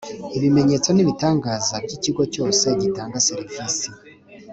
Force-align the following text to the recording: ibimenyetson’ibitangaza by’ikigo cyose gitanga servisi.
ibimenyetson’ibitangaza 0.37 1.75
by’ikigo 1.85 2.23
cyose 2.33 2.65
gitanga 2.81 3.17
servisi. 3.27 3.87